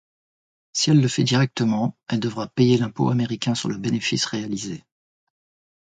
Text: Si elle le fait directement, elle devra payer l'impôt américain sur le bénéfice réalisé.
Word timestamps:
Si 0.73 0.89
elle 0.89 0.99
le 0.99 1.07
fait 1.07 1.21
directement, 1.23 1.95
elle 2.09 2.19
devra 2.19 2.47
payer 2.47 2.75
l'impôt 2.75 3.09
américain 3.11 3.53
sur 3.53 3.69
le 3.69 3.77
bénéfice 3.77 4.25
réalisé. 4.25 4.83